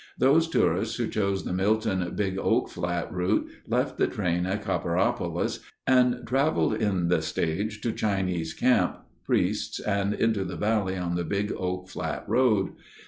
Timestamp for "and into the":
9.79-10.57